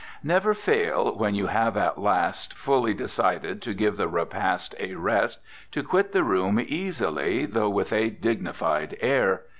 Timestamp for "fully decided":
2.55-3.61